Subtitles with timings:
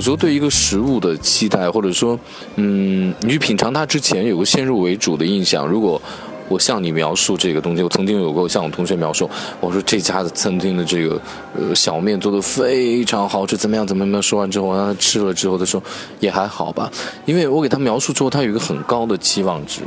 [0.00, 2.18] 有时候对一个食物的期待，或者说，
[2.56, 6.00] 嗯，你去品尝它之前有个先入为主的印象，如果。
[6.48, 9.30] 我向你描述这个东西，我曾经有过向我同学描述，
[9.60, 11.14] 我说这家的餐厅的这个
[11.56, 14.20] 呃小面做的非常好吃，怎么样怎么样？
[14.20, 15.80] 说完之后，让他吃了之后，他说
[16.18, 16.90] 也还好吧，
[17.24, 19.82] 因为我给他描述之后，他有一个很高的期望值，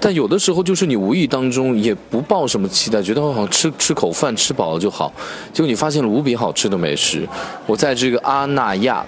[0.00, 5.12] 但有的时候就是你无意当中也不抱什么期待，觉得好像吃吃口饭吃饱了就好，
[5.52, 7.28] 结果你发现了无比好吃的美食。
[7.66, 9.04] 我在这个阿那亚。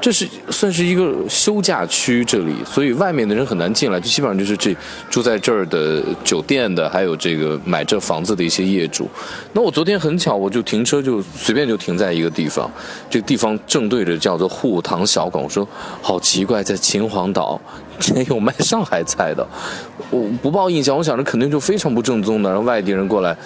[0.00, 4.74] 这是算是一个休假区，这里，所以外面的人很难进来，就基本上就是这
[5.10, 9.08] 住在这儿的酒店的，还有这个买这房子的一些业主。
[9.52, 12.70] 那我昨天很巧，我就停车就随便就停在一个地方，
[13.10, 15.42] 这个地方正对着叫做沪塘小馆。
[15.42, 15.66] 我说
[16.00, 17.60] 好奇怪，在秦皇岛
[17.98, 19.44] 竟然有卖上海菜的，
[20.10, 23.36] 我不抱印象，我想着肯定就非常不正宗的，让外地人过来，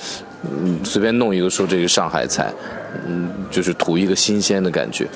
[0.44, 2.52] 嗯，随便弄一个说这个上海菜，
[3.06, 5.08] 嗯，就是图一个新鲜的感觉。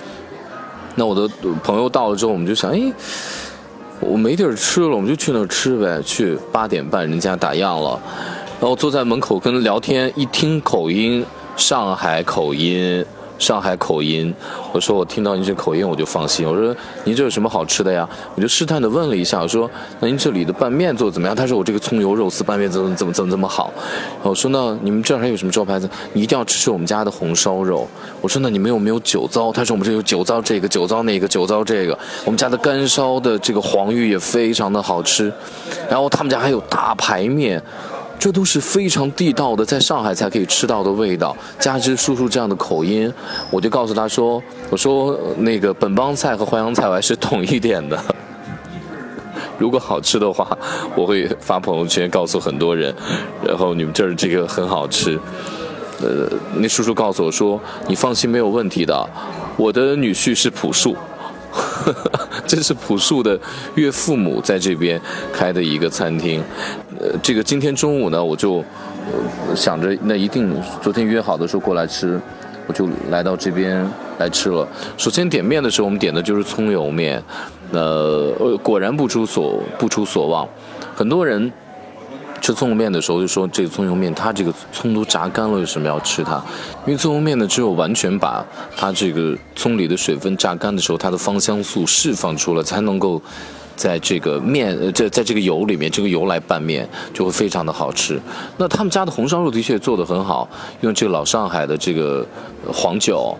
[0.97, 1.29] 那我的
[1.63, 2.93] 朋友到了之后，我们就想，哎，
[4.01, 6.03] 我没地儿吃了，我们就去那儿吃呗。
[6.03, 8.01] 去八点半，人家打烊了，
[8.59, 11.25] 然后坐在门口跟聊天，一听口音，
[11.55, 13.05] 上海口音。
[13.39, 14.35] 上海口音，
[14.73, 16.47] 我说我听到您这口音我就放心。
[16.47, 18.09] 我说您这有什么好吃的呀？
[18.35, 19.71] 我就试探的问了一下，我说
[20.01, 21.37] 那您这里的拌面做的怎么样？
[21.37, 23.73] 他说我这个葱油肉丝拌面怎么怎么怎么怎么好。
[24.23, 25.89] 我说那你们这儿还有什么招牌子？
[26.13, 27.87] 你一定要吃吃我们家的红烧肉。
[28.21, 29.53] 我说那你们有没有酒糟？
[29.53, 31.99] 他说我们这有酒糟这个酒糟那个酒糟这个。
[32.25, 35.33] 我们家的干烧的这个黄鱼也非常的好吃。
[35.89, 37.63] 然后他们家还有大排面。
[38.19, 41.37] 这都是非常地道的，在上海才可以吃到的味道。
[41.61, 43.13] 加之叔叔这样的口音，
[43.51, 47.99] 我就告诉他说：“我说那个本帮菜和淮扬菜我还是懂一点的。
[49.59, 50.47] 如果好吃的话，
[50.97, 52.95] 我会发朋友圈告诉很多人。
[53.47, 55.19] 然后你们这儿这个很好吃。
[56.01, 59.09] 呃，那叔叔告诉我说：你放心，没有问题的。
[59.57, 60.97] 我的女婿是朴树。”
[62.47, 63.39] 这是朴素的
[63.75, 65.01] 岳父母在这边
[65.33, 66.43] 开的一个餐厅，
[67.01, 68.65] 呃，这个今天中午呢，我就
[69.55, 72.21] 想着那一定昨天约好的时候过来吃，
[72.67, 73.89] 我就来到这边
[74.19, 74.67] 来吃了。
[74.97, 77.23] 首先点面的时候，我们点的就是葱油面，
[77.73, 80.49] 呃，果然不出所不出所望，
[80.95, 81.53] 很多人。
[82.41, 86.37] 吃葱油面的时候就说这个葱油面它这个葱都炸干了，为什么要吃它？
[86.87, 88.45] 因为葱油面呢，只有完全把
[88.77, 93.21] 它这个葱里的水分榨干的时候，它的芳香素释放出了，才能够
[93.75, 98.21] 在这个面呃在在这个油里面，这个油来拌面就会非常的好吃。
[98.59, 100.49] 那他们家的红烧肉的确做得很好，
[100.83, 102.25] 用这个老上海的这个
[102.73, 103.37] 黄酒，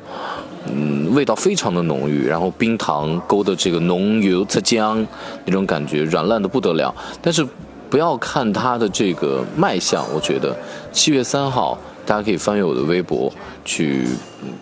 [0.73, 5.07] 嗯，味道非常的浓郁，然后冰糖勾的这个浓油赤酱
[5.45, 6.93] 那种感觉软烂的不得了，
[7.23, 7.47] 但是。
[7.89, 10.55] 不要看它的这个卖相，我觉得
[10.93, 13.33] 七月三号大家可以翻阅我的微博
[13.65, 14.05] 去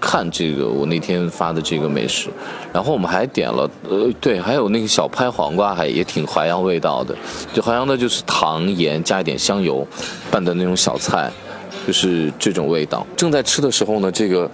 [0.01, 2.29] 看这个我那天发的这个美食。
[2.73, 7.15] 然后我们还点了，呃，对，还有那个小拍黄瓜，还也挺淮扬味道的。
[7.53, 9.87] 就淮扬的就是糖盐加一点香油
[10.31, 11.31] 拌的那种小菜，
[11.87, 13.07] 就是这种味道。
[13.17, 14.51] 正在吃的时候呢，这个。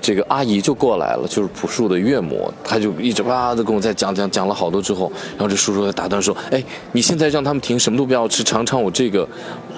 [0.00, 6.62] 这个阿姨就过来了，就是朴树的岳母，她就一直哇的跟我在讲讲讲了好多之后，然后这叔叔打断说：“哎，
[6.92, 9.28] 你现在让他们停，什么都不要吃，尝尝我这个。”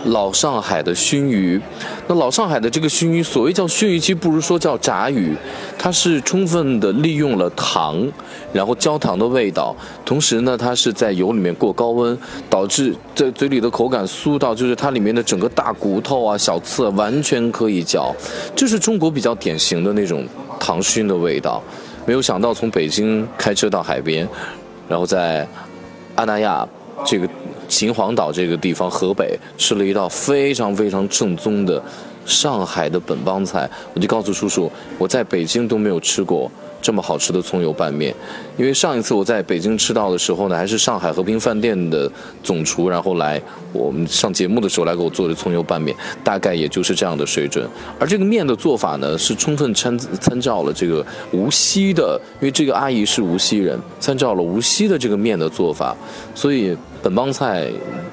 [0.05, 1.61] 老上海的熏鱼，
[2.09, 5.37] 那老上海的这个熏鱼，所谓叫熏鱼，其实不如说叫炸鱼，
[5.79, 8.11] 它是充分的利用了糖，
[8.53, 12.17] 然后焦糖的味道，同时呢，它是在油里面过高温，
[12.49, 18.15] 导致在嘴里的口感酥到，就是它里面的整个大骨头啊、小刺完全可以嚼，
[18.57, 20.27] 这是中国比较典型的那种
[20.59, 21.63] 糖熏的味道。
[22.07, 24.27] 没有想到从北京开车到海边，
[24.89, 25.47] 然后在
[26.15, 26.67] 阿那亚
[27.05, 27.29] 这个。
[27.69, 31.81] 秦皇岛这个地方，河北吃了一道非常非常正宗的
[32.27, 34.69] 上海的本帮菜，我就告诉叔叔，
[34.99, 36.51] 我在北京都没有吃过。
[36.83, 38.15] 这么好吃的葱油拌面，
[38.57, 42.11] 因为上一次我在北京吃到的时候呢，还是上海和平饭店的
[42.43, 43.41] 总厨，然后来
[43.73, 47.69] 我们上节目的时候来给我做的葱油拌面，大概也就是这样的水准。
[47.99, 55.95] 而这个面的做法呢，是充分参参照了这个无锡的，因为这个阿姨是无锡人，参照了无锡的这个面的做法，
[56.35, 57.71] 所以本帮菜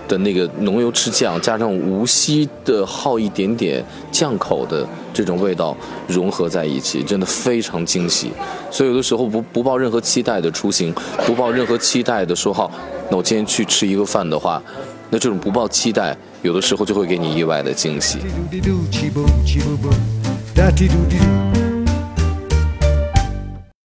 [0.07, 4.85] 的那个浓油赤酱，加上无锡的好一点点酱口的。
[5.13, 5.75] 这种味道
[6.07, 8.31] 融合在一起，真的非常惊喜。
[8.69, 10.93] 所以有的时候不不抱任何期待的出行，
[11.25, 12.71] 不抱任何期待的说好，
[13.09, 14.61] 那我今天去吃一个饭的话，
[15.09, 18.19] 那这种不抱期待，有的时候就会给你意外的惊喜。